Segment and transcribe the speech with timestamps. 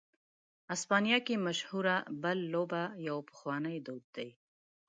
[0.75, 4.29] اسپانیا کې مشهوره "بل" لوبه یو پخوانی دود دی.